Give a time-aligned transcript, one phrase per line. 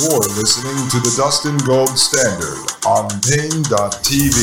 [0.00, 4.38] You're listening to the Dustin Gold Standard on Paine.tv.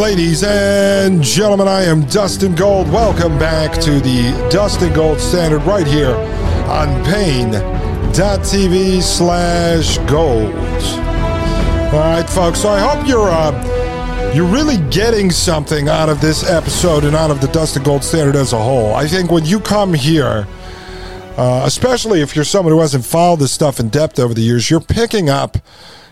[0.00, 2.90] Ladies and gentlemen, I am Dustin Gold.
[2.90, 6.14] Welcome back to the Dustin Gold Standard right here
[6.66, 10.54] on Paine.tv slash gold.
[11.92, 12.62] All right, folks.
[12.62, 17.30] So I hope you're uh, you're really getting something out of this episode and out
[17.30, 18.94] of the Dustin Gold Standard as a whole.
[18.94, 20.46] I think when you come here,
[21.40, 24.70] uh, especially if you're someone who hasn't followed this stuff in depth over the years,
[24.70, 25.56] you're picking up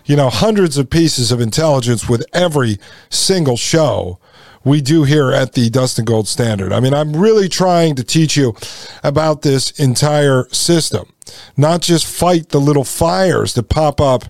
[0.09, 4.17] you know, hundreds of pieces of intelligence with every single show
[4.63, 6.73] we do here at the Dustin Gold Standard.
[6.73, 8.55] I mean, I'm really trying to teach you
[9.03, 11.13] about this entire system,
[11.55, 14.23] not just fight the little fires that pop up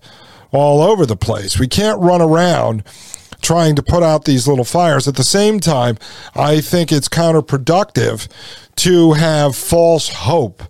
[0.52, 1.58] all over the place.
[1.58, 2.84] We can't run around
[3.42, 5.08] trying to put out these little fires.
[5.08, 5.98] At the same time,
[6.36, 8.28] I think it's counterproductive
[8.76, 10.62] to have false hope.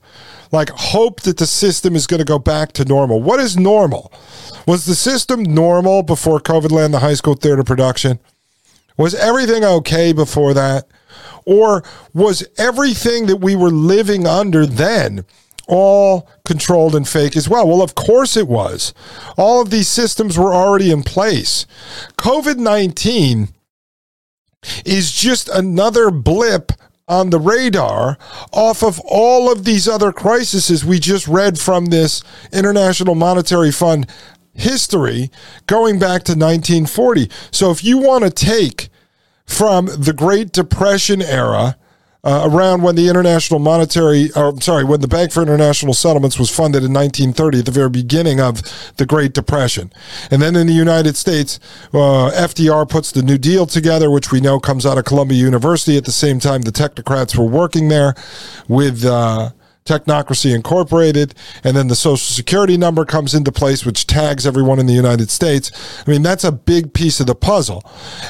[0.51, 3.21] Like hope that the system is going to go back to normal.
[3.21, 4.11] What is normal?
[4.65, 8.19] Was the system normal before COVID land the high school theater production?
[8.97, 10.87] Was everything okay before that?
[11.45, 11.83] Or
[12.13, 15.25] was everything that we were living under then
[15.67, 17.67] all controlled and fake as well?
[17.67, 18.93] Well, of course it was.
[19.37, 21.65] All of these systems were already in place.
[22.17, 23.49] COVID 19
[24.85, 26.71] is just another blip
[27.09, 28.17] on the radar
[28.53, 32.21] off of all of these other crises we just read from this
[32.53, 34.07] International Monetary Fund
[34.53, 35.31] history
[35.65, 37.29] going back to 1940.
[37.51, 38.89] So if you want to take
[39.45, 41.75] from the Great Depression era,
[42.23, 46.49] uh, around when the International Monetary, or sorry, when the Bank for International Settlements was
[46.49, 48.61] funded in 1930, at the very beginning of
[48.97, 49.91] the Great Depression.
[50.29, 51.59] And then in the United States,
[51.93, 55.97] uh, FDR puts the New Deal together, which we know comes out of Columbia University.
[55.97, 58.15] At the same time, the technocrats were working there
[58.67, 59.51] with uh,
[59.89, 61.33] Technocracy Incorporated,
[61.63, 65.31] and then the Social Security number comes into place, which tags everyone in the United
[65.31, 65.71] States.
[66.05, 67.83] I mean, that's a big piece of the puzzle.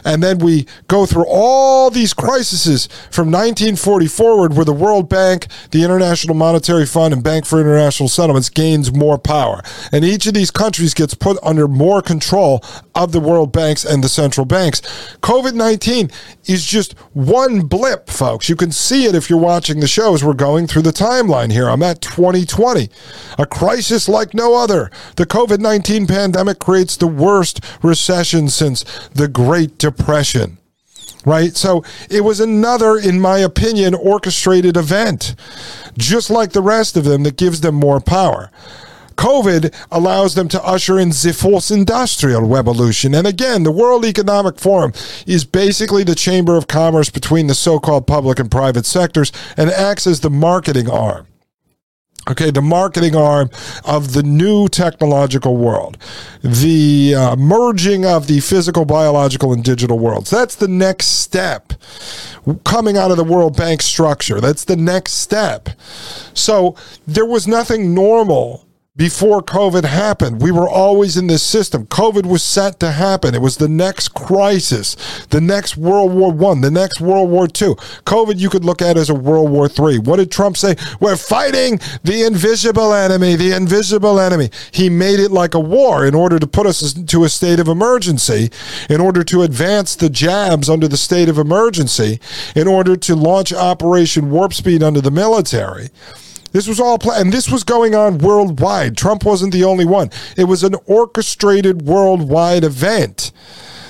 [0.05, 5.47] And then we go through all these crises from 1940 forward, where the World Bank,
[5.71, 9.61] the International Monetary Fund, and Bank for International Settlements gains more power.
[9.91, 12.63] And each of these countries gets put under more control
[12.99, 14.81] of the world banks and the central banks.
[15.21, 16.11] COVID 19
[16.45, 18.49] is just one blip, folks.
[18.49, 20.23] You can see it if you're watching the shows.
[20.23, 21.69] We're going through the timeline here.
[21.69, 22.89] I'm at 2020,
[23.37, 24.91] a crisis like no other.
[25.15, 28.83] The COVID 19 pandemic creates the worst recession since
[29.13, 30.57] the Great Depression.
[31.25, 31.55] Right?
[31.55, 35.35] So it was another, in my opinion, orchestrated event,
[35.97, 38.49] just like the rest of them, that gives them more power.
[39.19, 43.13] COVID allows them to usher in the fourth industrial revolution.
[43.13, 44.93] And again, the World Economic Forum
[45.27, 49.69] is basically the chamber of commerce between the so called public and private sectors and
[49.69, 51.27] acts as the marketing arm.
[52.29, 53.49] Okay, the marketing arm
[53.83, 55.97] of the new technological world,
[56.41, 60.29] the uh, merging of the physical, biological, and digital worlds.
[60.29, 61.73] That's the next step
[62.63, 64.39] coming out of the World Bank structure.
[64.39, 65.69] That's the next step.
[66.33, 66.75] So
[67.05, 68.68] there was nothing normal
[68.99, 70.41] before COVID happened.
[70.41, 71.85] We were always in this system.
[71.87, 73.33] COVID was set to happen.
[73.33, 74.97] It was the next crisis,
[75.29, 77.75] the next World War One, the next World War Two.
[78.03, 79.99] COVID you could look at as a World War Three.
[79.99, 80.75] What did Trump say?
[80.99, 84.49] We're fighting the invisible enemy, the invisible enemy.
[84.71, 87.69] He made it like a war in order to put us into a state of
[87.69, 88.51] emergency,
[88.89, 92.19] in order to advance the jabs under the state of emergency,
[92.53, 95.89] in order to launch Operation Warp Speed under the military.
[96.51, 98.97] This was all planned, and this was going on worldwide.
[98.97, 100.09] Trump wasn't the only one.
[100.37, 103.31] It was an orchestrated worldwide event.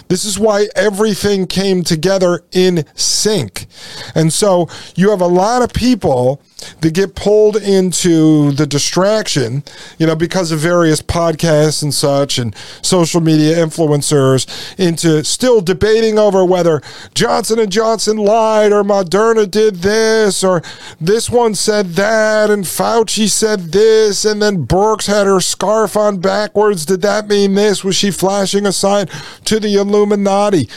[0.09, 3.67] This is why everything came together in sync.
[4.15, 6.41] And so you have a lot of people
[6.81, 9.63] that get pulled into the distraction,
[9.97, 14.47] you know, because of various podcasts and such and social media influencers
[14.79, 16.81] into still debating over whether
[17.13, 20.61] Johnson and Johnson lied or Moderna did this or
[20.99, 26.19] this one said that and Fauci said this and then Birx had her scarf on
[26.19, 26.85] backwards.
[26.85, 27.83] Did that mean this?
[27.83, 29.07] Was she flashing a sign
[29.45, 30.69] to the Illuminati?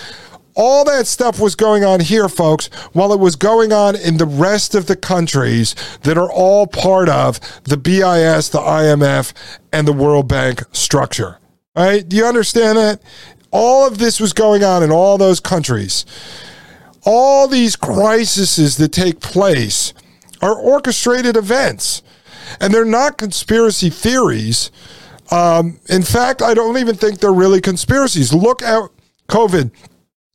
[0.54, 4.26] All that stuff was going on here, folks, while it was going on in the
[4.26, 9.32] rest of the countries that are all part of the BIS, the IMF,
[9.72, 11.38] and the World Bank structure.
[11.74, 12.06] Right?
[12.06, 13.02] Do you understand that?
[13.50, 16.04] All of this was going on in all those countries.
[17.04, 19.94] All these crises that take place
[20.42, 22.02] are orchestrated events,
[22.60, 24.70] and they're not conspiracy theories.
[25.30, 28.34] Um, in fact, I don't even think they're really conspiracies.
[28.34, 28.90] Look at
[29.28, 29.70] COVID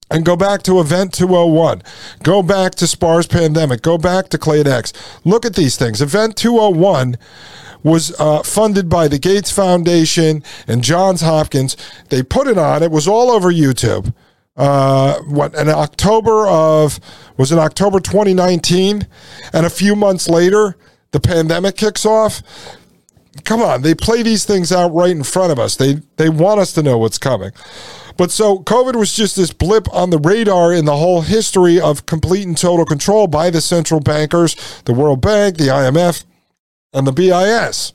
[0.10, 1.84] and go back to Event 201.
[2.24, 3.82] Go back to SPARS Pandemic.
[3.82, 4.94] Go back to Clade X.
[5.26, 6.02] Look at these things.
[6.02, 7.18] Event 201
[7.84, 11.78] was uh, funded by the Gates Foundation and Johns Hopkins.
[12.10, 12.84] They put it on.
[12.84, 14.14] It was all over YouTube.
[14.56, 17.00] Uh, what in October of
[17.38, 19.06] was it October 2019,
[19.54, 20.76] and a few months later,
[21.12, 22.42] the pandemic kicks off.
[23.44, 25.76] Come on, they play these things out right in front of us.
[25.76, 27.52] They they want us to know what's coming.
[28.18, 32.06] But so COVID was just this blip on the radar in the whole history of
[32.06, 34.56] complete and total control by the central bankers,
[34.86, 36.26] the World Bank, the IMF,
[36.94, 37.94] and the BIS.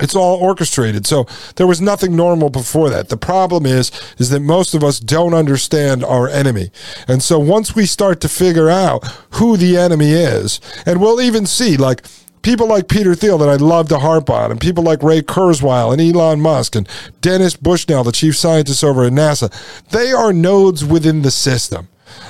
[0.00, 1.06] It's all orchestrated.
[1.06, 1.26] So
[1.56, 3.08] there was nothing normal before that.
[3.08, 6.70] The problem is is that most of us don't understand our enemy.
[7.08, 11.46] And so once we start to figure out who the enemy is, and we'll even
[11.46, 12.04] see like
[12.48, 15.92] people like Peter Thiel that I'd love to harp on, and people like Ray Kurzweil
[15.92, 16.88] and Elon Musk and
[17.20, 19.52] Dennis Bushnell, the chief scientist over at NASA,
[19.90, 21.88] they are nodes within the system.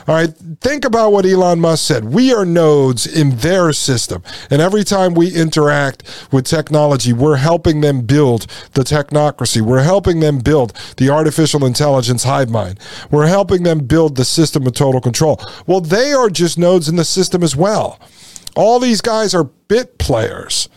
[0.09, 2.05] All right, think about what Elon Musk said.
[2.05, 4.25] We are nodes in their system.
[4.51, 9.63] And every time we interact with technology, we're helping them build the technocracy.
[9.63, 12.81] We're helping them build the artificial intelligence hive mind.
[13.13, 15.41] We're helping them build the system of total control.
[15.69, 18.01] Well, they are just nodes in the system as well.
[18.59, 20.69] All these guys are bit players.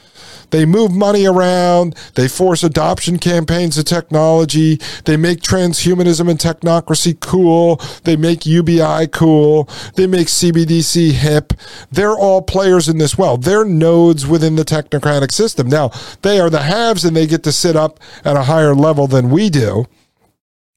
[0.52, 1.96] They move money around.
[2.14, 4.80] They force adoption campaigns of technology.
[5.06, 7.82] They make transhumanism and technocracy cool.
[8.04, 9.68] They make UBI cool.
[9.96, 11.54] They make CBDC hip.
[11.92, 13.38] They're all players in this well.
[13.38, 15.68] They're nodes within the technocratic system.
[15.68, 15.90] Now,
[16.22, 19.32] they are the haves and they get to sit up at a higher level than
[19.32, 19.88] we do.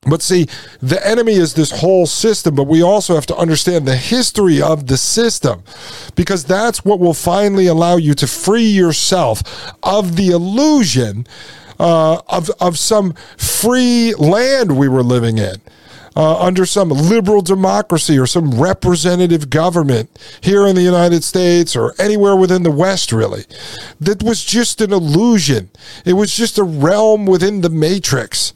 [0.07, 0.47] But see,
[0.81, 4.87] the enemy is this whole system, but we also have to understand the history of
[4.87, 5.63] the system
[6.15, 9.43] because that's what will finally allow you to free yourself
[9.83, 11.27] of the illusion
[11.79, 15.57] uh, of, of some free land we were living in.
[16.17, 20.09] Uh, under some liberal democracy or some representative government
[20.41, 23.43] here in the United States or anywhere within the West, really.
[23.99, 25.71] That was just an illusion.
[26.05, 28.53] It was just a realm within the matrix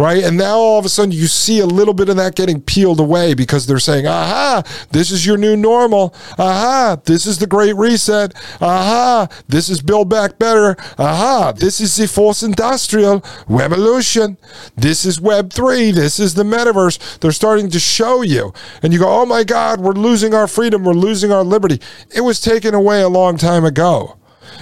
[0.00, 0.24] right?
[0.24, 3.00] And now all of a sudden you see a little bit of that getting peeled
[3.00, 4.62] away because they're saying, aha,
[4.92, 6.14] this is your new normal.
[6.38, 8.34] Aha, this is the great reset.
[8.62, 10.74] Aha, this is Build Back Better.
[10.98, 14.38] Aha, this is the fourth industrial revolution.
[14.74, 15.90] This is Web 3.
[15.90, 17.18] This is the metaverse.
[17.18, 18.54] They're starting to show you.
[18.82, 20.82] And you go, oh my God, we're losing our freedom.
[20.82, 21.78] We're losing our liberty.
[22.14, 24.16] It was taken away a long time ago.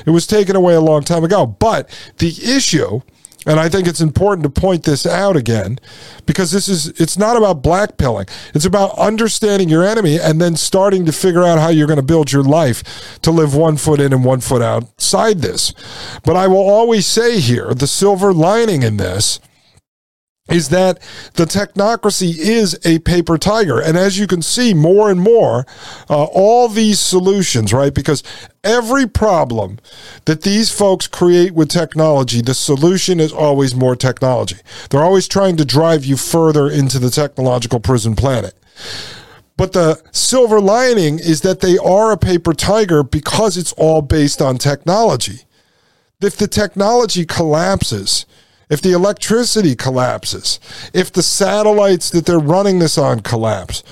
[0.04, 1.46] It was taken away a long time ago.
[1.46, 1.88] But
[2.18, 3.02] the issue
[3.48, 5.78] and I think it's important to point this out again
[6.26, 8.28] because this is it's not about blackpilling.
[8.54, 12.02] It's about understanding your enemy and then starting to figure out how you're going to
[12.02, 15.72] build your life to live one foot in and one foot outside this.
[16.24, 19.40] But I will always say here, the silver lining in this
[20.48, 20.98] is that
[21.34, 23.80] the technocracy is a paper tiger.
[23.80, 25.66] And as you can see more and more,
[26.08, 27.92] uh, all these solutions, right?
[27.92, 28.22] Because
[28.64, 29.78] every problem
[30.24, 34.56] that these folks create with technology, the solution is always more technology.
[34.90, 38.54] They're always trying to drive you further into the technological prison planet.
[39.58, 44.40] But the silver lining is that they are a paper tiger because it's all based
[44.40, 45.40] on technology.
[46.20, 48.24] If the technology collapses,
[48.70, 50.60] if the electricity collapses,
[50.92, 53.82] if the satellites that they're running this on collapse,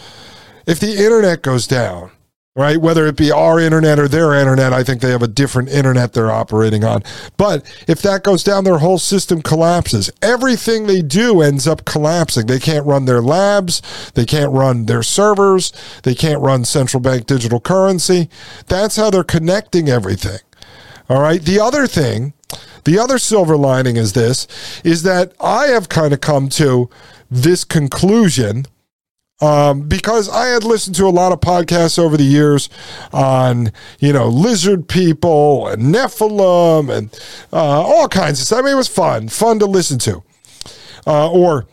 [0.67, 2.11] if the internet goes down,
[2.57, 2.79] right?
[2.79, 6.15] Whether it be our internet or their internet, I think they have a different internet
[6.15, 7.03] they're operating on.
[7.37, 10.11] But if that goes down, their whole system collapses.
[10.23, 12.47] Everything they do ends up collapsing.
[12.47, 13.83] They can't run their labs,
[14.15, 18.31] they can't run their servers, they can't run central bank digital currency.
[18.67, 20.41] That's how they're connecting everything.
[21.09, 21.43] All right.
[21.43, 22.33] The other thing
[22.87, 24.47] the other silver lining is this
[24.83, 26.89] is that I have kind of come to
[27.31, 28.65] this conclusion
[29.41, 32.71] um, because I had listened to a lot of podcasts over the years
[33.13, 37.13] on, you know, lizard people and Nephilim and
[37.53, 38.61] uh, all kinds of stuff.
[38.61, 40.23] I mean, it was fun, fun to listen to.
[41.07, 41.67] Uh, or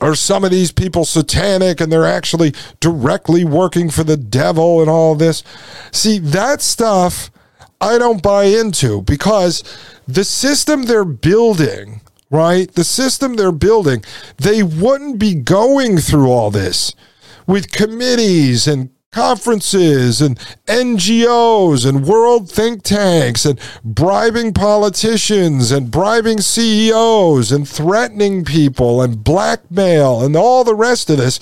[0.00, 4.90] are some of these people satanic and they're actually directly working for the devil and
[4.90, 5.44] all this?
[5.92, 7.30] See, that stuff
[7.80, 9.62] I don't buy into because
[10.08, 12.00] the system they're building,
[12.30, 12.72] right?
[12.72, 14.02] The system they're building,
[14.38, 16.94] they wouldn't be going through all this
[17.46, 26.40] with committees and conferences and NGOs and world think tanks and bribing politicians and bribing
[26.40, 31.40] CEOs and threatening people and blackmail and all the rest of this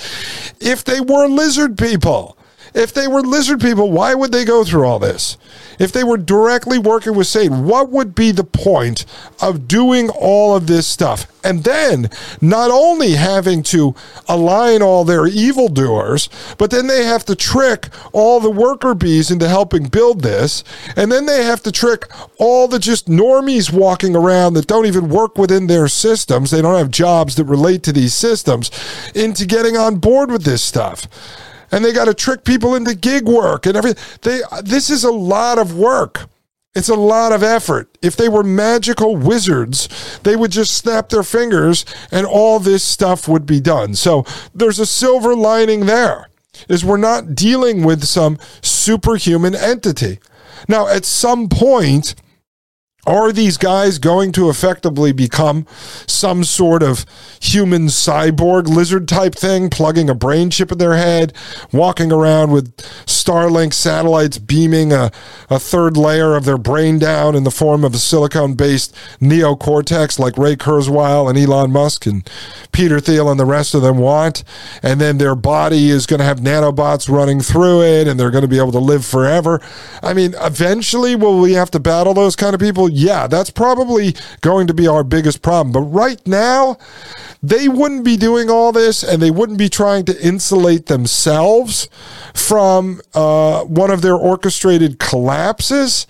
[0.61, 2.39] if they were lizard people.
[2.75, 5.37] If they were lizard people, why would they go through all this?
[5.79, 9.05] If they were directly working with Satan, what would be the point
[9.41, 11.27] of doing all of this stuff?
[11.45, 13.95] And then not only having to
[14.29, 19.49] align all their evildoers, but then they have to trick all the worker bees into
[19.49, 20.65] helping build this.
[20.97, 25.09] And then they have to trick all the just normies walking around that don't even
[25.09, 26.51] work within their systems.
[26.51, 28.71] They don't have jobs that relate to these systems
[29.15, 31.07] into getting on board with this stuff
[31.71, 34.03] and they got to trick people into gig work and everything.
[34.23, 36.29] They this is a lot of work.
[36.75, 37.97] It's a lot of effort.
[38.03, 43.27] If they were magical wizards, they would just snap their fingers and all this stuff
[43.27, 43.95] would be done.
[43.95, 46.29] So there's a silver lining there.
[46.69, 50.19] Is we're not dealing with some superhuman entity.
[50.69, 52.15] Now, at some point,
[53.07, 55.67] are these guys going to effectively become
[56.07, 57.07] some sort of
[57.41, 61.33] human cyborg lizard type thing, plugging a brain chip in their head,
[61.73, 65.13] walking around with Starlink satellites beaming a,
[65.49, 70.19] a third layer of their brain down in the form of a silicone based neocortex
[70.19, 72.29] like Ray Kurzweil and Elon Musk and
[72.73, 74.43] Peter Thiel and the rest of them want?
[74.83, 78.43] And then their body is going to have nanobots running through it and they're going
[78.43, 79.61] to be able to live forever.
[80.03, 82.89] I mean, eventually, will we have to battle those kind of people?
[82.97, 85.71] Yeah, that's probably going to be our biggest problem.
[85.71, 86.79] But right now,
[87.43, 91.91] they wouldn't be doing all this and they wouldn't be trying to insulate themselves
[92.33, 96.07] from uh, one of their orchestrated collapses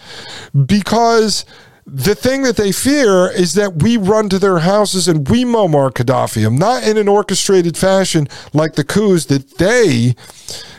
[0.64, 1.44] because
[1.84, 5.90] the thing that they fear is that we run to their houses and we Muammar
[5.90, 10.14] Gaddafi them, not in an orchestrated fashion like the coups that they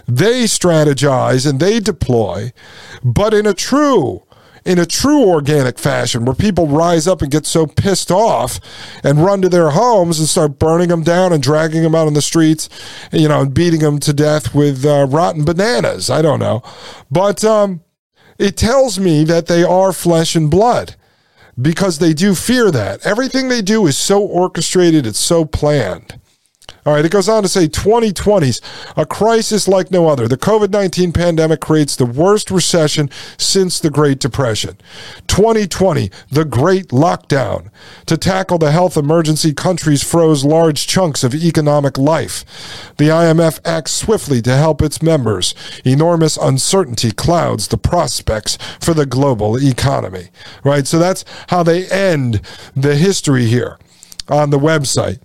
[0.08, 2.54] they strategize and they deploy,
[3.04, 4.24] but in a true
[4.68, 8.60] in a true organic fashion where people rise up and get so pissed off
[9.02, 12.14] and run to their homes and start burning them down and dragging them out on
[12.14, 12.68] the streets,
[13.14, 16.10] you know, and beating them to death with uh, rotten bananas.
[16.10, 16.62] I don't know.
[17.10, 17.82] But um,
[18.38, 20.96] it tells me that they are flesh and blood
[21.60, 23.06] because they do fear that.
[23.06, 26.20] Everything they do is so orchestrated, it's so planned.
[26.88, 28.62] All right, it goes on to say 2020s,
[28.96, 30.26] a crisis like no other.
[30.26, 34.78] The COVID 19 pandemic creates the worst recession since the Great Depression.
[35.28, 37.72] 2020, the Great Lockdown.
[38.06, 42.46] To tackle the health emergency, countries froze large chunks of economic life.
[42.96, 45.54] The IMF acts swiftly to help its members.
[45.84, 50.30] Enormous uncertainty clouds the prospects for the global economy.
[50.64, 50.88] Right?
[50.88, 52.40] So that's how they end
[52.78, 53.78] the history here
[54.30, 55.20] on the website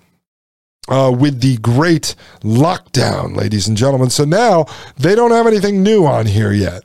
[0.89, 4.11] uh, with the great lockdown, ladies and gentlemen.
[4.11, 6.83] So now they don't have anything new on here yet.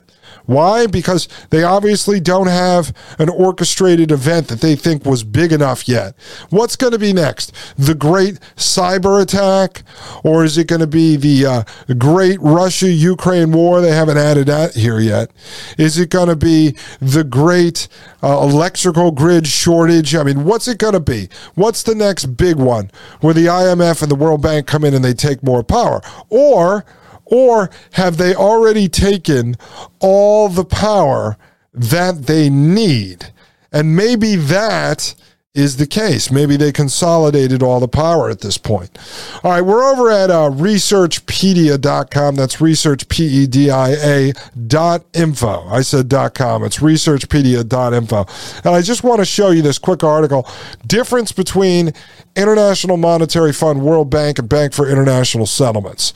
[0.48, 0.86] Why?
[0.86, 6.14] Because they obviously don't have an orchestrated event that they think was big enough yet.
[6.48, 7.52] What's going to be next?
[7.76, 9.82] The great cyber attack?
[10.24, 11.64] Or is it going to be the uh,
[11.98, 13.82] great Russia Ukraine war?
[13.82, 15.30] They haven't added that here yet.
[15.76, 17.86] Is it going to be the great
[18.22, 20.14] uh, electrical grid shortage?
[20.14, 21.28] I mean, what's it going to be?
[21.56, 22.90] What's the next big one
[23.20, 26.00] where the IMF and the World Bank come in and they take more power?
[26.30, 26.86] Or
[27.30, 29.56] or have they already taken
[30.00, 31.36] all the power
[31.72, 33.32] that they need?
[33.72, 35.14] And maybe that
[35.58, 36.30] is the case.
[36.30, 38.96] Maybe they consolidated all the power at this point.
[39.42, 42.36] All right, we're over at uh, researchpedia.com.
[42.36, 44.36] That's researchpedia
[44.68, 45.68] dot info.
[45.68, 46.62] I said com.
[46.64, 48.26] It's researchpedia.info.
[48.64, 50.48] And I just want to show you this quick article.
[50.86, 51.92] Difference between
[52.38, 56.12] International Monetary Fund, World Bank, and Bank for International Settlements.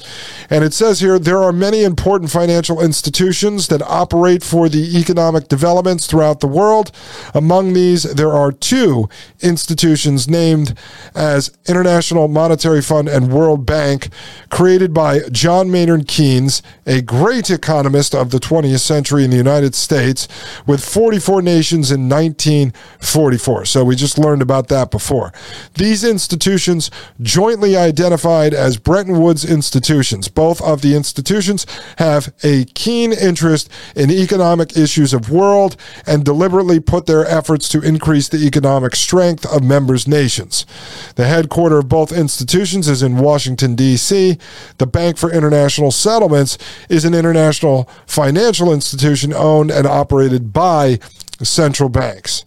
[0.48, 5.48] And it says here there are many important financial institutions that operate for the economic
[5.48, 6.92] developments throughout the world.
[7.34, 9.08] Among these, there are two
[9.40, 10.78] institutions named
[11.12, 14.08] as International Monetary Fund and World Bank,
[14.48, 19.74] created by John Maynard Keynes, a great economist of the 20th century in the United
[19.74, 20.28] States,
[20.68, 23.64] with 44 nations in 1944.
[23.64, 25.32] So we just learned about that before.
[25.74, 26.90] These institutions
[27.21, 30.28] jointly identified as Bretton Woods institutions.
[30.28, 31.66] Both of the institutions
[31.99, 35.76] have a keen interest in economic issues of world
[36.07, 40.64] and deliberately put their efforts to increase the economic strength of members' nations.
[41.16, 44.38] The headquarters of both institutions is in Washington, D.C.
[44.78, 50.99] The Bank for International Settlements is an international financial institution owned and operated by
[51.44, 52.44] central banks.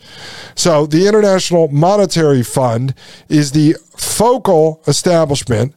[0.56, 2.94] So the International Monetary Fund
[3.30, 5.74] is the focal establishment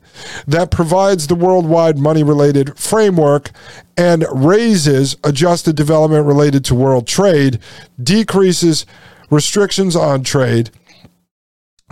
[0.47, 3.51] that provides the worldwide money related framework
[3.97, 7.59] and raises adjusted development related to world trade,
[8.03, 8.87] decreases
[9.31, 10.71] restrictions on trade,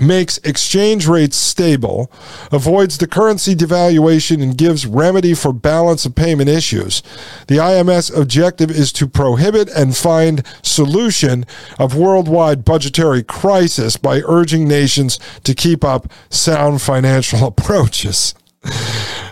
[0.00, 2.10] makes exchange rates stable,
[2.52, 7.02] avoids the currency devaluation, and gives remedy for balance of payment issues.
[7.48, 11.46] The IMF's objective is to prohibit and find solution
[11.78, 18.34] of worldwide budgetary crisis by urging nations to keep up sound financial approaches.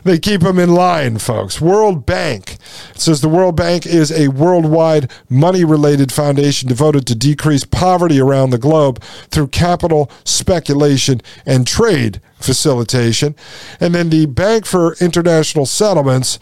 [0.04, 1.60] They keep them in line, folks.
[1.60, 2.58] World Bank
[2.94, 8.20] it says the World Bank is a worldwide money related foundation devoted to decrease poverty
[8.20, 13.34] around the globe through capital speculation and trade facilitation.
[13.80, 16.38] And then the Bank for International Settlements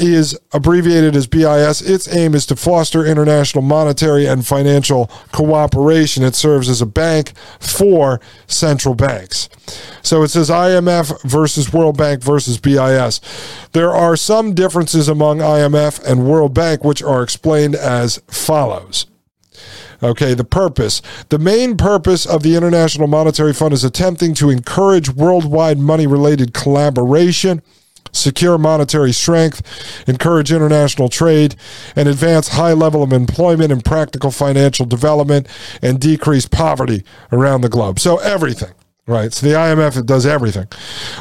[0.00, 1.82] is abbreviated as BIS.
[1.82, 6.22] Its aim is to foster international monetary and financial cooperation.
[6.22, 9.48] It serves as a bank for central banks.
[10.02, 13.20] So it says IMF versus World Bank versus BIS.
[13.72, 19.06] There are some differences among IMF and World Bank, which are explained as follows.
[20.02, 21.00] Okay, the purpose.
[21.30, 26.52] The main purpose of the International Monetary Fund is attempting to encourage worldwide money related
[26.52, 27.62] collaboration
[28.12, 29.62] secure monetary strength,
[30.08, 31.56] encourage international trade,
[31.94, 35.48] and advance high level of employment and practical financial development,
[35.82, 37.98] and decrease poverty around the globe.
[37.98, 38.72] So everything.
[39.08, 39.32] Right.
[39.32, 40.66] So the IMF does everything.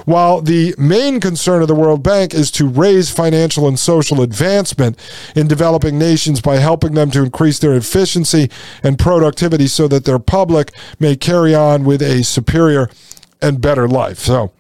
[0.06, 4.98] While the main concern of the World Bank is to raise financial and social advancement
[5.36, 8.50] in developing nations by helping them to increase their efficiency
[8.82, 12.90] and productivity so that their public may carry on with a superior
[13.40, 14.18] and better life.
[14.18, 14.52] So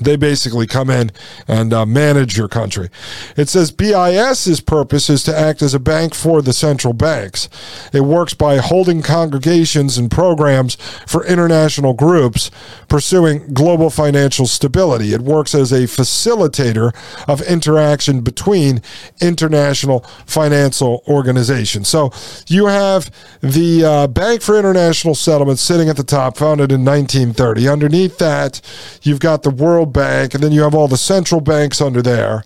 [0.00, 1.10] they basically come in
[1.46, 2.88] and uh, manage your country.
[3.36, 7.48] It says BIS's purpose is to act as a bank for the central banks.
[7.92, 12.50] It works by holding congregations and programs for international groups
[12.88, 15.12] pursuing global financial stability.
[15.12, 16.94] It works as a facilitator
[17.28, 18.80] of interaction between
[19.20, 21.88] international financial organizations.
[21.88, 22.12] So
[22.46, 27.68] you have the uh, Bank for International Settlements sitting at the top, founded in 1930.
[27.68, 28.60] Underneath that,
[29.02, 32.44] you've got the World Bank, and then you have all the central banks under there,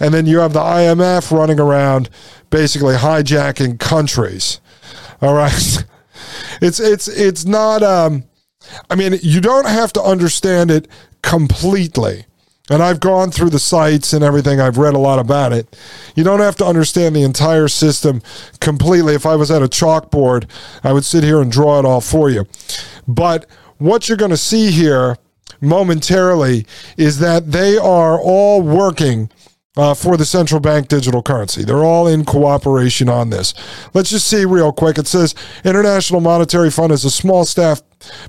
[0.00, 2.10] and then you have the IMF running around
[2.50, 4.60] basically hijacking countries.
[5.20, 5.84] All right,
[6.60, 7.82] it's it's it's not.
[7.82, 8.24] Um,
[8.90, 10.88] I mean, you don't have to understand it
[11.22, 12.26] completely.
[12.70, 14.60] And I've gone through the sites and everything.
[14.60, 15.74] I've read a lot about it.
[16.14, 18.20] You don't have to understand the entire system
[18.60, 19.14] completely.
[19.14, 20.48] If I was at a chalkboard,
[20.84, 22.46] I would sit here and draw it all for you.
[23.06, 23.46] But
[23.78, 25.16] what you're going to see here
[25.60, 29.30] momentarily is that they are all working
[29.78, 31.62] uh, for the central bank digital currency.
[31.64, 33.54] They're all in cooperation on this.
[33.94, 34.98] Let's just see real quick.
[34.98, 37.80] It says International Monetary Fund is a small staff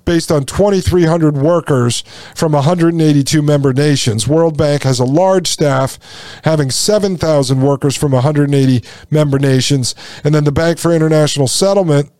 [0.05, 2.03] based on 2,300 workers
[2.36, 4.27] from 182 member nations.
[4.27, 5.97] World Bank has a large staff
[6.43, 9.95] having 7,000 workers from 180 member nations.
[10.23, 12.12] And then the Bank for International Settlement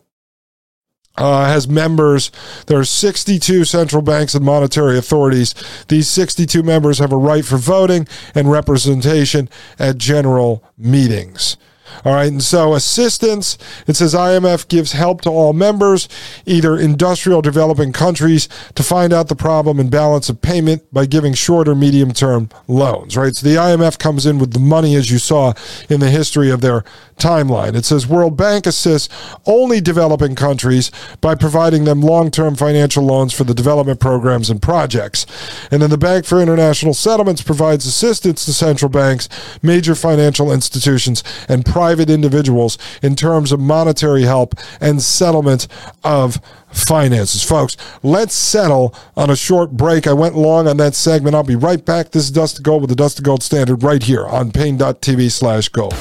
[1.20, 2.32] uh, has members.
[2.68, 5.54] There are 62 central banks and monetary authorities.
[5.88, 11.58] These 62 members have a right for voting and representation at general meetings.
[12.06, 16.08] All right, and so assistance, it says IMF gives help to all members,
[16.46, 21.34] either industrial developing countries, to find out the problem and balance of payment by giving
[21.34, 23.36] short or medium term loans, right?
[23.36, 25.54] So the IMF comes in with the money, as you saw
[25.90, 26.84] in the history of their
[27.20, 27.76] timeline.
[27.76, 29.14] It says World Bank assists
[29.46, 30.90] only developing countries
[31.22, 35.26] by providing them long term financial loans for the development programs and projects.
[35.70, 39.30] And then the Bank for International Settlements provides assistance to central banks,
[39.62, 45.66] major financial institutions, and private individuals in terms of monetary help and settlement
[46.04, 46.42] of
[46.74, 47.42] finances.
[47.42, 50.06] Folks, let's settle on a short break.
[50.06, 51.36] I went long on that segment.
[51.36, 52.12] I'll be right back.
[52.12, 55.94] This is Dustin Gold with the Dustin Gold Standard right here on Paine.tv slash gold.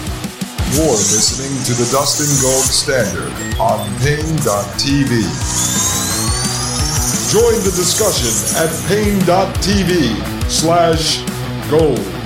[0.73, 5.23] You're listening to the Dustin Gold Standard on Paine.tv.
[7.31, 11.23] Join the discussion at Paine.tv slash
[11.71, 12.18] gold.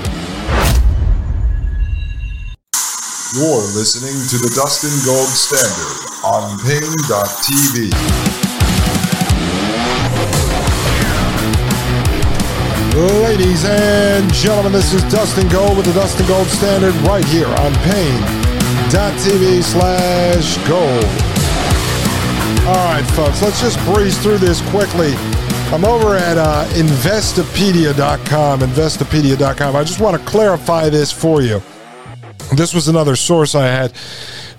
[3.34, 7.88] You're listening to the Dustin Gold Standard on Paine.tv.
[13.24, 17.72] Ladies and gentlemen, this is Dustin Gold with the Dustin Gold Standard right here on
[17.88, 21.04] Paine.tv slash gold.
[22.68, 25.14] All right, folks, let's just breeze through this quickly.
[25.72, 29.74] I'm over at uh, Investopedia.com, Investopedia.com.
[29.74, 31.62] I just want to clarify this for you.
[32.56, 33.92] This was another source I had.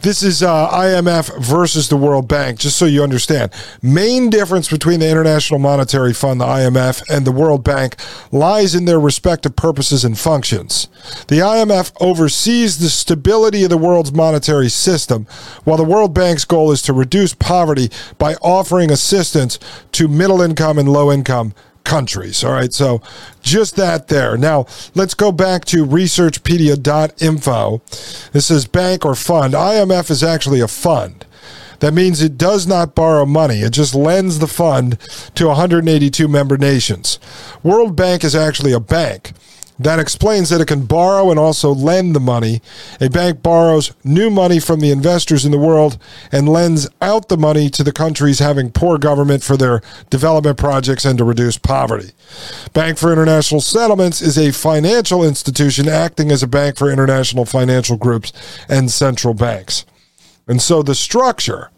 [0.02, 3.54] This is uh, IMF versus the World Bank, just so you understand.
[3.82, 7.96] Main difference between the International Monetary Fund, the IMF, and the World Bank
[8.32, 10.90] lies in their respective purposes and functions.
[11.28, 15.26] The IMF oversees the stability of the world's monetary system,
[15.64, 19.58] while the World Bank's goal is to reduce poverty by offering assistance
[19.94, 21.54] to middle income and low income
[21.84, 22.44] countries.
[22.44, 23.02] All right, so
[23.42, 24.38] just that there.
[24.38, 24.66] Now,
[24.96, 27.82] let's go back to researchpedia.info.
[28.32, 29.54] This is bank or fund.
[29.54, 31.26] IMF is actually a fund.
[31.80, 33.60] That means it does not borrow money.
[33.60, 34.98] It just lends the fund
[35.36, 37.20] to 182 member nations.
[37.62, 39.34] World Bank is actually a bank.
[39.84, 42.62] That explains that it can borrow and also lend the money.
[43.02, 45.98] A bank borrows new money from the investors in the world
[46.32, 51.04] and lends out the money to the countries having poor government for their development projects
[51.04, 52.12] and to reduce poverty.
[52.72, 57.98] Bank for International Settlements is a financial institution acting as a bank for international financial
[57.98, 58.32] groups
[58.70, 59.86] and central banks.
[60.48, 61.70] And so the structure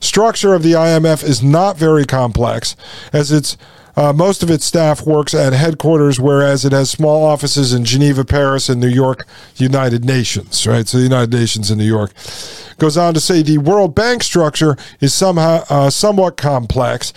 [0.00, 2.76] structure of the IMF is not very complex
[3.12, 3.58] as it's
[3.96, 8.24] uh, most of its staff works at headquarters, whereas it has small offices in Geneva,
[8.24, 9.26] Paris, and New York,
[9.56, 10.88] United Nations, right?
[10.88, 12.12] So the United Nations in New York.
[12.78, 17.12] Goes on to say the World Bank structure is somehow uh, somewhat complex.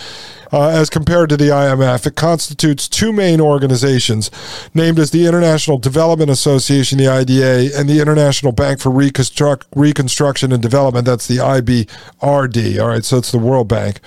[0.53, 4.29] Uh, as compared to the IMF, it constitutes two main organizations,
[4.73, 10.51] named as the International Development Association, the IDA, and the International Bank for Reconstruct- Reconstruction
[10.53, 12.79] and Development, that's the IBRD.
[12.79, 13.99] All right, so it's the World Bank.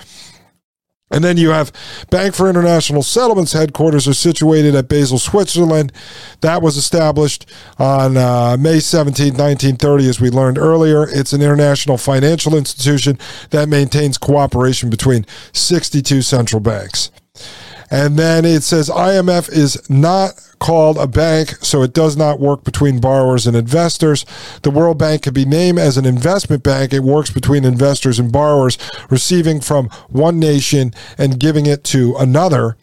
[1.11, 1.71] And then you have
[2.11, 5.91] Bank for International Settlements headquarters are situated at Basel, Switzerland.
[6.41, 11.07] That was established on uh, May 17, 1930, as we learned earlier.
[11.09, 13.17] It's an international financial institution
[13.49, 17.09] that maintains cooperation between 62 central banks.
[17.91, 22.63] And then it says IMF is not called a bank, so it does not work
[22.63, 24.25] between borrowers and investors.
[24.61, 26.93] The World Bank can be named as an investment bank.
[26.93, 28.77] It works between investors and borrowers,
[29.09, 32.77] receiving from one nation and giving it to another.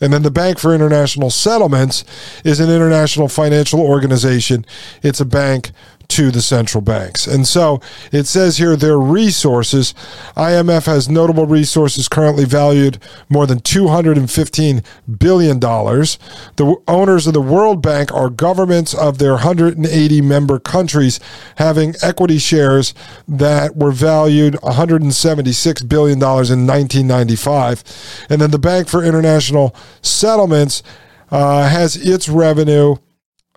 [0.00, 2.04] And then the Bank for International Settlements
[2.44, 4.64] is an international financial organization.
[5.02, 5.70] It's a bank
[6.10, 7.26] to the central banks.
[7.26, 7.80] And so
[8.12, 9.94] it says here their resources.
[10.36, 14.84] IMF has notable resources currently valued more than $215
[15.18, 15.60] billion.
[15.60, 21.20] The owners of the World Bank are governments of their 180 member countries
[21.56, 22.92] having equity shares
[23.28, 28.26] that were valued $176 billion in 1995.
[28.28, 30.82] And then the Bank for International Settlements
[31.30, 32.96] uh, has its revenue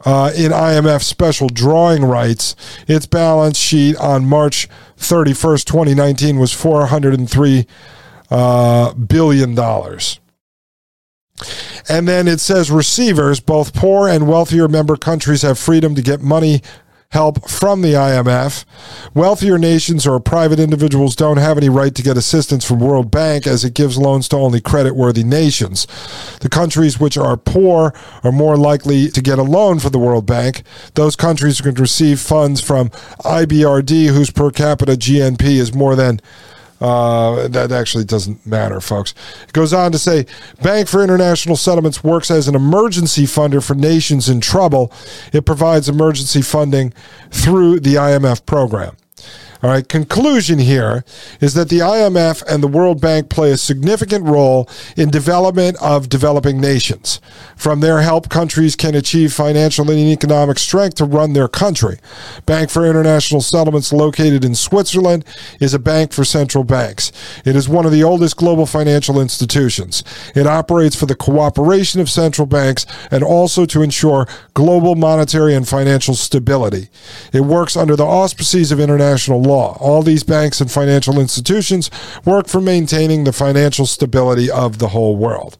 [0.06, 2.56] uh, in IMF special drawing rights.
[2.88, 7.68] Its balance sheet on March 31st, 2019 was 403
[8.30, 10.20] uh, billion dollars.
[11.89, 16.22] And then it says receivers, both poor and wealthier member countries have freedom to get
[16.22, 16.62] money
[17.13, 18.65] help from the IMF.
[19.13, 23.45] Wealthier nations or private individuals don't have any right to get assistance from World Bank
[23.45, 25.86] as it gives loans to only credit-worthy nations.
[26.41, 30.26] The countries which are poor are more likely to get a loan from the World
[30.26, 30.63] Bank.
[30.95, 32.89] Those countries can receive funds from
[33.23, 36.19] IBRD whose per capita GNP is more than
[36.84, 39.13] uh, that actually doesn't matter, folks.
[39.48, 40.26] It goes on to say
[40.62, 44.91] Bank for International Settlements works as an emergency funder for nations in trouble.
[45.32, 46.93] It provides emergency funding
[47.32, 48.98] through the IMF program.
[49.63, 51.06] All right, conclusion here
[51.39, 56.10] is that the IMF and the World Bank play a significant role in development of
[56.10, 57.21] developing nations.
[57.56, 61.99] From their help, countries can achieve financial and economic strength to run their country.
[62.45, 65.23] Bank for International Settlements, located in Switzerland,
[65.62, 67.13] is a bank for central banks.
[67.45, 70.04] It is one of the oldest global financial institutions.
[70.36, 75.65] It operates for the cooperation of central banks and also to ensure global monetary and
[75.65, 76.89] financial stability.
[77.32, 79.78] It works under the auspices of international law law.
[79.80, 81.92] All these banks and financial institutions
[82.26, 85.58] work for maintaining the financial stability of the whole world.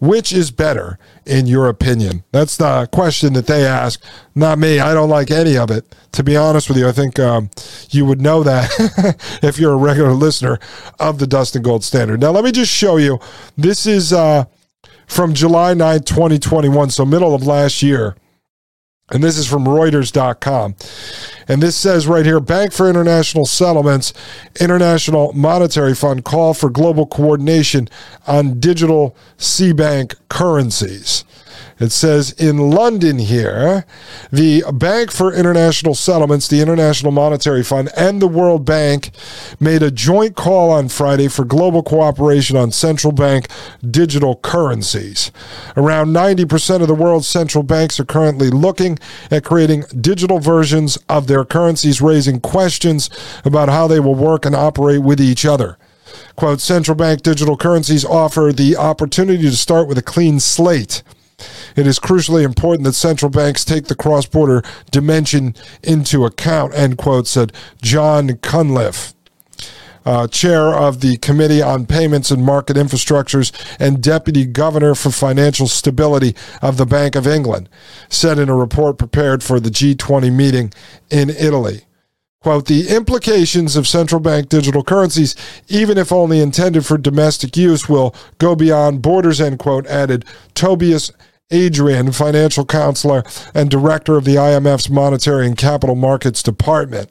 [0.00, 2.24] Which is better, in your opinion?
[2.30, 4.02] That's the question that they ask,
[4.34, 4.78] not me.
[4.78, 5.84] I don't like any of it.
[6.12, 7.48] To be honest with you, I think um,
[7.90, 8.70] you would know that
[9.42, 10.58] if you're a regular listener
[11.00, 12.20] of the Dustin Gold Standard.
[12.20, 13.18] Now, let me just show you.
[13.56, 14.44] This is uh,
[15.06, 18.14] from July 9, 2021, so middle of last year.
[19.10, 20.76] And this is from Reuters.com.
[21.48, 24.12] And this says right here Bank for International Settlements,
[24.60, 27.88] International Monetary Fund call for global coordination
[28.26, 31.24] on digital C bank currencies.
[31.80, 33.84] It says in London here,
[34.30, 39.10] the Bank for International Settlements, the International Monetary Fund, and the World Bank
[39.58, 43.48] made a joint call on Friday for global cooperation on central bank
[43.88, 45.32] digital currencies.
[45.76, 48.98] Around 90% of the world's central banks are currently looking
[49.30, 53.10] at creating digital versions of their their currencies, raising questions
[53.44, 55.76] about how they will work and operate with each other.
[56.36, 61.02] Quote, central bank digital currencies offer the opportunity to start with a clean slate.
[61.74, 66.98] It is crucially important that central banks take the cross border dimension into account, end
[66.98, 69.12] quote, said John Cunliffe.
[70.04, 75.66] Uh, chair of the Committee on Payments and Market Infrastructures and Deputy Governor for Financial
[75.66, 77.68] Stability of the Bank of England,
[78.08, 80.72] said in a report prepared for the G20 meeting
[81.10, 81.84] in Italy.
[82.44, 85.34] Quote, the implications of central bank digital currencies,
[85.68, 91.10] even if only intended for domestic use, will go beyond borders, end quote, added Tobias
[91.54, 93.22] Adrian, financial counselor
[93.54, 97.08] and director of the IMF's Monetary and Capital Markets Department.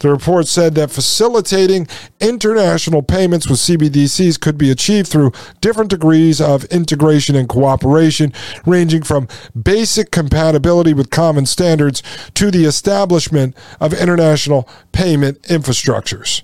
[0.00, 1.86] The report said that facilitating
[2.18, 8.32] international payments with CBDCs could be achieved through different degrees of integration and cooperation,
[8.64, 9.28] ranging from
[9.60, 12.02] basic compatibility with common standards
[12.34, 16.42] to the establishment of international payment infrastructures.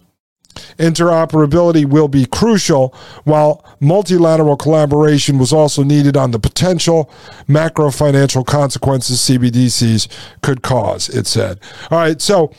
[0.79, 2.95] Interoperability will be crucial,
[3.25, 7.11] while multilateral collaboration was also needed on the potential
[7.47, 10.09] macro financial consequences CBDCs
[10.43, 11.61] could cause, it said.
[11.91, 12.53] All right, so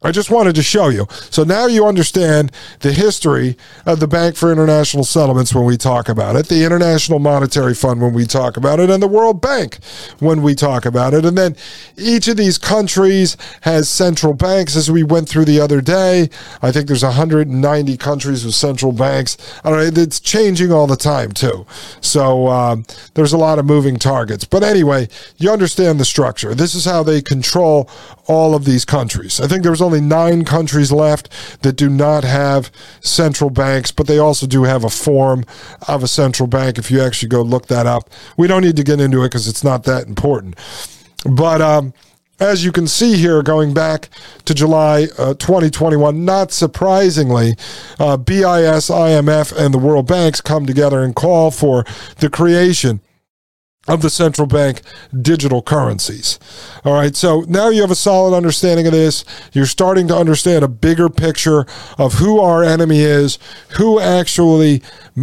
[0.00, 1.08] I just wanted to show you.
[1.28, 6.08] So now you understand the history of the Bank for International Settlements when we talk
[6.08, 9.80] about it, the International Monetary Fund when we talk about it, and the World Bank
[10.20, 11.24] when we talk about it.
[11.24, 11.56] And then
[11.96, 16.30] each of these countries has central banks, as we went through the other day.
[16.62, 19.36] I think there's 190 countries with central banks.
[19.64, 21.66] I don't it's changing all the time, too.
[22.00, 22.84] So um,
[23.14, 24.44] there's a lot of moving targets.
[24.44, 25.08] But anyway,
[25.38, 26.54] you understand the structure.
[26.54, 27.90] This is how they control
[28.28, 29.40] all of these countries.
[29.40, 31.30] I think there was only nine countries left
[31.62, 35.44] that do not have central banks, but they also do have a form
[35.88, 36.78] of a central bank.
[36.78, 39.48] If you actually go look that up, we don't need to get into it because
[39.48, 40.56] it's not that important.
[41.24, 41.94] But um,
[42.38, 44.10] as you can see here, going back
[44.44, 47.56] to July uh, 2021, not surprisingly,
[47.98, 51.84] uh, BIS, IMF, and the World Banks come together and call for
[52.18, 53.00] the creation
[53.88, 54.82] of the central bank
[55.20, 56.38] digital currencies.
[56.84, 59.24] All right, so now you have a solid understanding of this.
[59.52, 63.38] You're starting to understand a bigger picture of who our enemy is,
[63.76, 64.82] who actually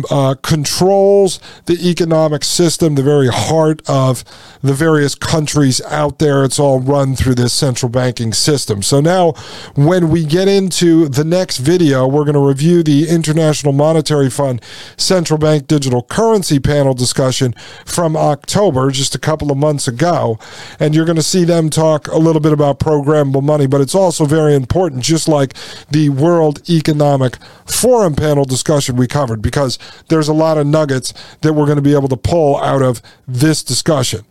[0.10, 4.23] uh, controls the economic system, the very heart of
[4.62, 6.43] the various countries out there.
[6.43, 8.82] It's all run through this central banking system.
[8.82, 9.34] So now,
[9.75, 14.62] when we get into the next video, we're going to review the International Monetary Fund
[14.97, 17.54] Central Bank Digital Currency panel discussion
[17.86, 18.54] from October.
[18.55, 20.39] October, just a couple of months ago.
[20.79, 23.93] And you're going to see them talk a little bit about programmable money, but it's
[23.93, 25.53] also very important, just like
[25.91, 31.51] the World Economic Forum panel discussion we covered, because there's a lot of nuggets that
[31.51, 34.23] we're going to be able to pull out of this discussion.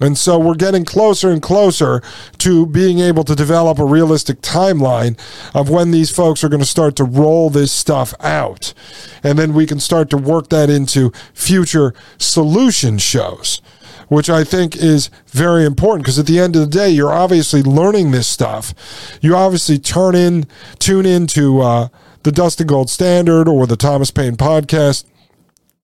[0.00, 2.02] And so we're getting closer and closer
[2.38, 5.18] to being able to develop a realistic timeline
[5.54, 8.74] of when these folks are going to start to roll this stuff out.
[9.22, 13.62] And then we can start to work that into future solution shows,
[14.08, 17.62] which I think is very important because at the end of the day, you're obviously
[17.62, 18.74] learning this stuff.
[19.22, 20.46] You obviously turn in,
[20.78, 21.88] tune into uh,
[22.22, 25.04] the Dustin Gold Standard or the Thomas Paine podcast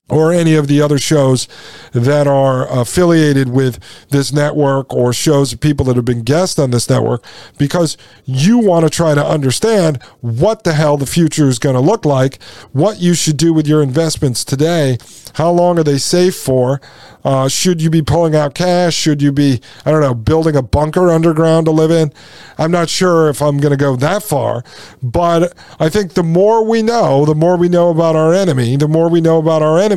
[0.08, 1.48] or any of the other shows
[1.92, 3.78] that are affiliated with
[4.10, 7.24] this network or shows of people that have been guests on this network
[7.56, 11.80] because you want to try to understand what the hell the future is going to
[11.80, 14.98] look like, what you should do with your investments today,
[15.34, 16.80] how long are they safe for,
[17.24, 20.62] uh, should you be pulling out cash, should you be, I don't know, building a
[20.62, 22.12] bunker underground to live in.
[22.58, 24.64] I'm not sure if I'm going to go that far,
[25.00, 28.88] but I think the more we know, the more we know about our enemy, the
[28.88, 29.91] more we know about our enemy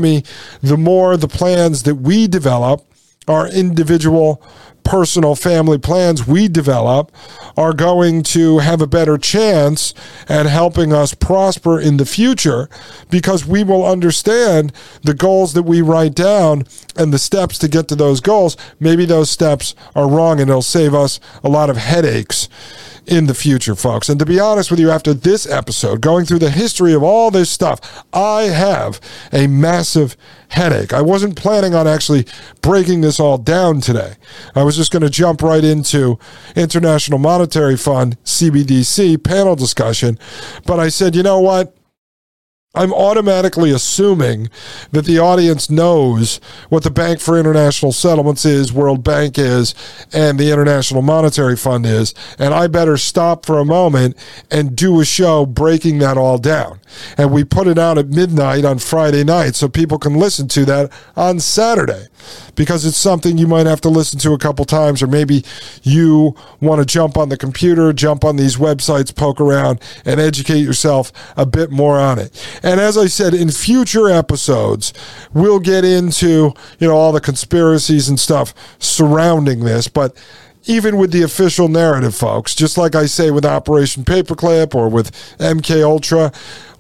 [0.61, 2.85] the more the plans that we develop
[3.27, 4.41] our individual
[4.85, 7.11] personal family plans we develop
[7.57, 9.93] are going to have a better chance
[10.29, 12.69] at helping us prosper in the future
[13.09, 16.63] because we will understand the goals that we write down
[16.95, 18.55] and the steps to get to those goals.
[18.79, 22.47] Maybe those steps are wrong and it'll save us a lot of headaches
[23.07, 24.09] in the future, folks.
[24.09, 27.31] And to be honest with you, after this episode, going through the history of all
[27.31, 28.99] this stuff, I have
[29.31, 30.17] a massive
[30.49, 30.93] headache.
[30.93, 32.25] I wasn't planning on actually
[32.61, 34.15] breaking this all down today.
[34.55, 36.19] I was just going to jump right into
[36.55, 40.17] International Monetary Fund, CBDC, panel discussion.
[40.65, 41.75] But I said, you know what?
[42.75, 44.49] I'm automatically assuming
[44.91, 46.37] that the audience knows
[46.69, 49.73] what the Bank for International Settlements is, World Bank is,
[50.13, 52.13] and the International Monetary Fund is.
[52.37, 54.17] And I better stop for a moment
[54.51, 56.79] and do a show breaking that all down.
[57.17, 60.65] And we put it out at midnight on Friday night so people can listen to
[60.65, 62.07] that on Saturday
[62.55, 65.43] because it's something you might have to listen to a couple times, or maybe
[65.83, 70.59] you want to jump on the computer, jump on these websites, poke around, and educate
[70.59, 72.59] yourself a bit more on it.
[72.63, 74.93] And as I said, in future episodes,
[75.33, 80.15] we'll get into, you know, all the conspiracies and stuff surrounding this, but
[80.67, 85.11] even with the official narrative, folks, just like I say with Operation Paperclip or with
[85.37, 86.31] MK Ultra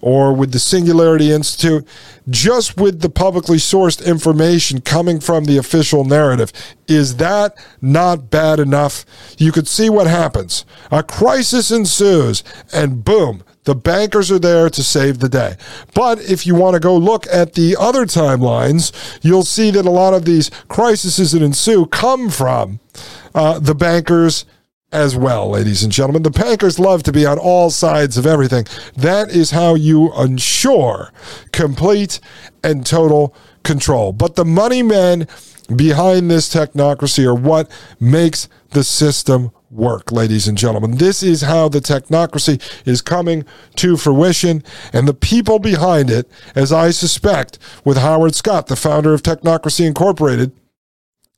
[0.01, 1.87] or with the Singularity Institute,
[2.29, 6.51] just with the publicly sourced information coming from the official narrative,
[6.87, 9.05] is that not bad enough?
[9.37, 10.65] You could see what happens.
[10.91, 15.55] A crisis ensues, and boom, the bankers are there to save the day.
[15.95, 18.91] But if you want to go look at the other timelines,
[19.23, 22.79] you'll see that a lot of these crises that ensue come from
[23.35, 24.45] uh, the bankers
[24.91, 26.23] as well, ladies and gentlemen.
[26.23, 28.65] The bankers love to be on all sides of everything.
[28.95, 31.11] That is how you ensure
[31.51, 32.19] complete
[32.63, 34.13] and total control.
[34.13, 35.27] But the money men
[35.75, 37.69] behind this technocracy are what
[37.99, 40.97] makes the system work, ladies and gentlemen.
[40.97, 43.43] This is how the technocracy is coming
[43.75, 49.13] to fruition, and the people behind it, as I suspect, with Howard Scott, the founder
[49.13, 50.53] of Technocracy Incorporated,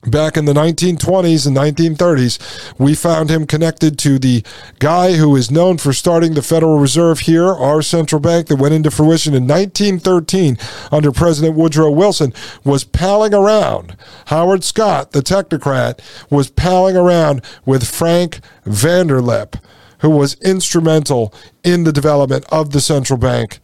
[0.05, 4.43] Back in the 1920s and 1930s, we found him connected to the
[4.77, 8.75] guy who is known for starting the Federal Reserve here, our central bank that went
[8.75, 10.59] into fruition in 1913
[10.91, 12.31] under President Woodrow Wilson,
[12.63, 13.97] was palling around.
[14.27, 19.59] Howard Scott, the technocrat, was palling around with Frank Vanderlip,
[20.01, 21.33] who was instrumental
[21.63, 23.59] in the development of the central bank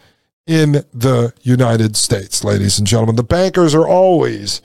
[0.48, 3.17] in the United States, ladies and gentlemen.
[3.17, 4.63] The bankers are always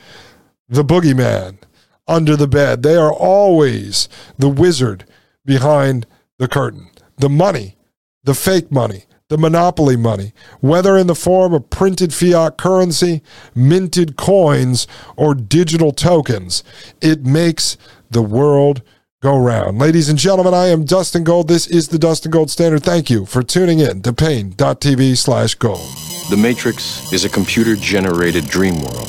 [0.68, 1.58] the boogeyman
[2.06, 2.82] under the bed.
[2.82, 5.04] They are always the wizard
[5.44, 6.06] behind
[6.38, 6.90] the curtain.
[7.16, 7.76] The money,
[8.24, 13.22] the fake money, the monopoly money, whether in the form of printed fiat currency,
[13.54, 16.64] minted coins, or digital tokens,
[17.00, 17.76] it makes
[18.10, 18.82] the world
[19.20, 19.78] go round.
[19.78, 21.48] Ladies and gentlemen, I am Dustin Gold.
[21.48, 22.84] This is the Dustin Gold Standard.
[22.84, 25.80] Thank you for tuning in to Paine.tv slash gold.
[26.30, 29.08] The Matrix is a computer generated dream world